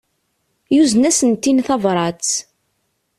Yuzen-asent-in 0.75 1.57
tabrat. 1.67 2.29